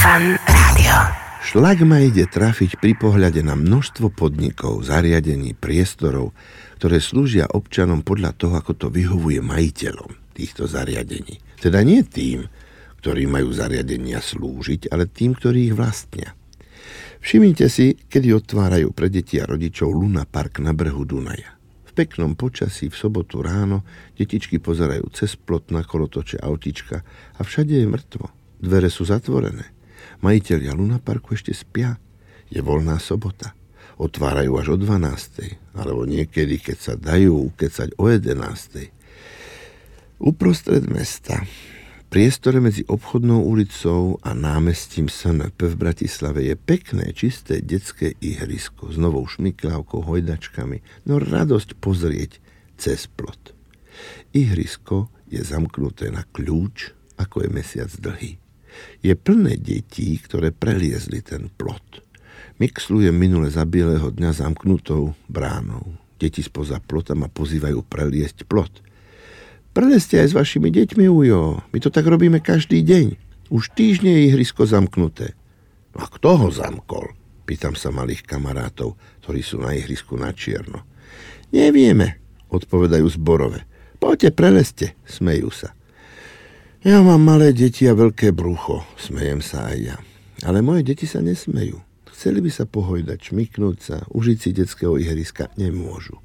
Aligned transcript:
Fan 0.00 0.32
Rádio. 0.48 0.96
Šlak 1.44 1.84
ma 1.84 2.00
ide 2.00 2.24
trafiť 2.24 2.80
pri 2.80 2.96
pohľade 2.96 3.44
na 3.44 3.52
množstvo 3.52 4.08
podnikov, 4.08 4.80
zariadení, 4.80 5.52
priestorov, 5.52 6.32
ktoré 6.80 7.04
slúžia 7.04 7.44
občanom 7.44 8.00
podľa 8.00 8.32
toho, 8.32 8.56
ako 8.56 8.72
to 8.80 8.86
vyhovuje 8.88 9.44
majiteľom 9.44 10.32
týchto 10.32 10.64
zariadení. 10.64 11.44
Teda 11.60 11.84
nie 11.84 12.00
tým, 12.00 12.48
ktorí 13.04 13.28
majú 13.28 13.52
zariadenia 13.52 14.24
slúžiť, 14.24 14.88
ale 14.88 15.04
tým, 15.04 15.36
ktorí 15.36 15.68
ich 15.68 15.76
vlastnia. 15.76 16.32
Všimnite 17.20 17.68
si, 17.68 17.92
kedy 17.92 18.32
otvárajú 18.40 18.96
pre 18.96 19.12
deti 19.12 19.36
a 19.36 19.44
rodičov 19.44 19.92
Luna 19.92 20.24
Park 20.24 20.64
na 20.64 20.72
brehu 20.72 21.04
Dunaja. 21.04 21.60
V 21.60 21.92
peknom 21.92 22.40
počasí 22.40 22.88
v 22.88 22.96
sobotu 22.96 23.44
ráno 23.44 23.84
detičky 24.16 24.64
pozerajú 24.64 25.12
cez 25.12 25.36
plot 25.36 25.68
na 25.68 25.84
kolotoče 25.84 26.40
autička 26.40 27.04
a 27.36 27.40
všade 27.44 27.76
je 27.76 27.84
mŕtvo. 27.84 28.32
Dvere 28.64 28.88
sú 28.88 29.04
zatvorené. 29.04 29.79
Majiteľia 30.20 30.76
Luna 30.76 30.98
Parku 31.00 31.34
ešte 31.34 31.54
spia. 31.56 31.96
Je 32.50 32.60
voľná 32.60 32.98
sobota. 32.98 33.54
Otvárajú 34.00 34.56
až 34.56 34.66
o 34.74 34.76
12. 34.80 35.76
Alebo 35.76 36.08
niekedy, 36.08 36.56
keď 36.56 36.78
sa 36.80 36.94
dajú 36.96 37.52
ukecať 37.52 37.94
o 38.00 38.08
11. 38.08 38.90
Uprostred 40.20 40.84
mesta, 40.88 41.44
priestore 42.12 42.60
medzi 42.60 42.84
obchodnou 42.84 43.40
ulicou 43.40 44.20
a 44.20 44.36
námestím 44.36 45.08
SNP 45.08 45.56
v 45.56 45.76
Bratislave 45.80 46.44
je 46.44 46.56
pekné, 46.60 47.16
čisté 47.16 47.64
detské 47.64 48.18
ihrisko 48.20 48.92
s 48.92 49.00
novou 49.00 49.24
šmikľavkou, 49.24 50.04
hojdačkami, 50.04 51.08
no 51.08 51.16
radosť 51.16 51.78
pozrieť 51.80 52.36
cez 52.76 53.08
plot. 53.08 53.56
Ihrisko 54.36 55.08
je 55.30 55.40
zamknuté 55.40 56.10
na 56.10 56.26
kľúč, 56.26 56.92
ako 57.16 57.46
je 57.46 57.48
mesiac 57.48 57.90
dlhý. 58.00 58.40
Je 59.00 59.16
plné 59.16 59.56
detí, 59.56 60.20
ktoré 60.20 60.52
preliezli 60.52 61.24
ten 61.24 61.48
plot. 61.54 62.04
Mixlujem 62.60 63.16
minule 63.16 63.48
za 63.48 63.64
bieleho 63.64 64.12
dňa 64.12 64.36
zamknutou 64.36 65.16
bránou. 65.32 65.96
Deti 66.20 66.44
spoza 66.44 66.76
plota 66.84 67.16
ma 67.16 67.32
pozývajú 67.32 67.80
preliesť 67.88 68.44
plot. 68.44 68.84
Preleste 69.72 70.20
aj 70.20 70.34
s 70.34 70.36
vašimi 70.36 70.68
deťmi, 70.68 71.08
Ujo. 71.08 71.64
My 71.72 71.78
to 71.80 71.88
tak 71.88 72.04
robíme 72.04 72.44
každý 72.44 72.84
deň. 72.84 73.16
Už 73.48 73.72
týždne 73.72 74.12
je 74.12 74.28
ihrisko 74.28 74.68
zamknuté. 74.68 75.32
No 75.96 76.04
a 76.04 76.06
kto 76.12 76.36
ho 76.36 76.48
zamkol? 76.52 77.16
Pýtam 77.48 77.74
sa 77.74 77.88
malých 77.88 78.28
kamarátov, 78.28 78.94
ktorí 79.24 79.40
sú 79.40 79.58
na 79.58 79.72
ihrisku 79.72 80.20
na 80.20 80.30
čierno. 80.30 80.84
Nevieme, 81.50 82.20
odpovedajú 82.52 83.08
zborové. 83.16 83.64
Poďte, 83.96 84.28
preleste, 84.36 84.86
smejú 85.08 85.48
sa. 85.50 85.74
Ja 86.80 87.04
mám 87.04 87.20
malé 87.20 87.52
deti 87.52 87.84
a 87.84 87.92
veľké 87.92 88.32
brucho, 88.32 88.80
smejem 88.96 89.44
sa 89.44 89.68
aj 89.68 89.78
ja. 89.84 89.96
Ale 90.48 90.64
moje 90.64 90.80
deti 90.80 91.04
sa 91.04 91.20
nesmejú. 91.20 91.76
Chceli 92.08 92.40
by 92.40 92.48
sa 92.48 92.64
pohojdať, 92.64 93.20
šmiknúť 93.20 93.76
sa, 93.84 93.96
užiť 94.08 94.38
si 94.40 94.50
detského 94.56 94.96
ihriska, 94.96 95.52
nemôžu. 95.60 96.16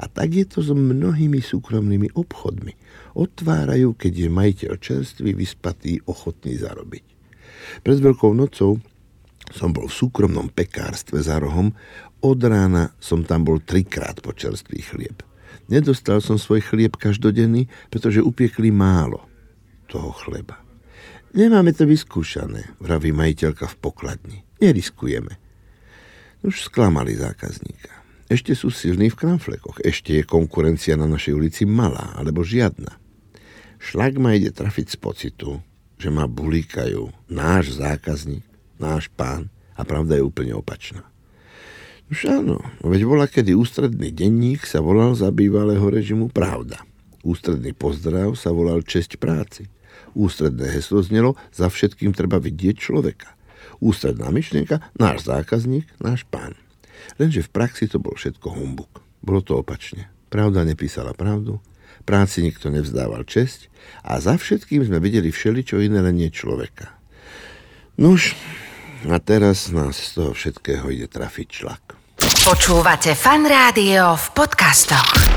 A 0.00 0.08
tak 0.08 0.32
je 0.32 0.48
to 0.48 0.64
so 0.64 0.72
mnohými 0.72 1.44
súkromnými 1.44 2.16
obchodmi. 2.16 2.72
Otvárajú, 3.20 4.00
keď 4.00 4.12
je 4.24 4.28
majiteľ 4.32 4.72
čerstvý, 4.80 5.36
vyspatý, 5.36 6.00
ochotný 6.08 6.56
zarobiť. 6.56 7.04
Pred 7.84 7.98
Veľkou 8.00 8.32
nocou 8.32 8.80
som 9.52 9.76
bol 9.76 9.92
v 9.92 9.98
súkromnom 10.08 10.48
pekárstve 10.48 11.20
za 11.20 11.36
rohom, 11.36 11.76
od 12.24 12.40
rána 12.40 12.96
som 12.96 13.28
tam 13.28 13.44
bol 13.44 13.60
trikrát 13.60 14.24
po 14.24 14.32
čerstvý 14.32 14.80
chlieb. 14.88 15.20
Nedostal 15.68 16.24
som 16.24 16.40
svoj 16.40 16.64
chlieb 16.64 16.96
každodenný, 16.96 17.68
pretože 17.92 18.24
upiekli 18.24 18.72
málo 18.72 19.27
toho 19.88 20.12
chleba. 20.12 20.60
Nemáme 21.32 21.72
to 21.76 21.84
vyskúšané, 21.84 22.76
vraví 22.80 23.12
majiteľka 23.12 23.68
v 23.68 23.76
pokladni. 23.80 24.38
Neriskujeme. 24.60 25.36
Už 26.44 26.68
sklamali 26.68 27.16
zákazníka. 27.16 27.92
Ešte 28.28 28.52
sú 28.52 28.68
silní 28.68 29.08
v 29.08 29.18
kramflekoch. 29.24 29.80
Ešte 29.80 30.20
je 30.20 30.28
konkurencia 30.28 31.00
na 31.00 31.08
našej 31.08 31.32
ulici 31.32 31.62
malá, 31.64 32.12
alebo 32.16 32.44
žiadna. 32.44 33.00
Šlak 33.80 34.20
ma 34.20 34.36
ide 34.36 34.52
trafiť 34.52 34.92
z 34.92 34.96
pocitu, 35.00 35.50
že 35.96 36.12
ma 36.12 36.28
bulíkajú 36.28 37.08
náš 37.32 37.80
zákazník, 37.80 38.44
náš 38.76 39.08
pán 39.16 39.48
a 39.78 39.82
pravda 39.82 40.20
je 40.20 40.26
úplne 40.26 40.52
opačná. 40.52 41.08
Už 42.08 42.24
áno, 42.28 42.60
veď 42.80 43.04
bola, 43.04 43.28
kedy 43.28 43.52
ústredný 43.52 44.08
denník 44.12 44.64
sa 44.64 44.80
volal 44.80 45.12
za 45.12 45.28
bývalého 45.28 45.84
režimu 45.84 46.32
Pravda. 46.32 46.80
Ústredný 47.20 47.76
pozdrav 47.76 48.32
sa 48.32 48.48
volal 48.48 48.80
Česť 48.80 49.20
práci. 49.20 49.68
Ústredné 50.16 50.72
heslo 50.72 51.04
znelo 51.04 51.38
Za 51.54 51.68
všetkým 51.68 52.16
treba 52.16 52.40
vidieť 52.42 52.76
človeka. 52.78 53.34
Ústredná 53.78 54.32
myšlienka 54.34 54.82
Náš 54.98 55.28
zákazník, 55.28 55.86
náš 56.02 56.26
pán. 56.26 56.58
Lenže 57.16 57.46
v 57.46 57.52
praxi 57.52 57.86
to 57.86 58.02
bol 58.02 58.14
všetko 58.18 58.52
humbuk. 58.52 59.02
Bolo 59.22 59.40
to 59.42 59.58
opačne. 59.58 60.10
Pravda 60.28 60.66
nepísala 60.66 61.16
pravdu, 61.16 61.62
práci 62.04 62.44
nikto 62.44 62.68
nevzdával 62.68 63.24
česť 63.24 63.72
a 64.04 64.20
za 64.20 64.36
všetkým 64.36 64.84
sme 64.84 65.00
videli 65.00 65.32
všeličo 65.32 65.80
iné, 65.80 66.04
len 66.04 66.20
nie 66.20 66.28
človeka. 66.28 66.92
Nuž, 67.96 68.36
a 69.06 69.16
teraz 69.22 69.70
nás 69.70 69.94
z 69.94 70.20
toho 70.20 70.30
všetkého 70.34 70.90
ide 70.90 71.06
trafiť 71.06 71.46
člak. 71.48 71.82
Počúvate 72.18 73.14
fan 73.14 73.46
rádio 73.46 74.18
v 74.18 74.26
podcastoch. 74.34 75.27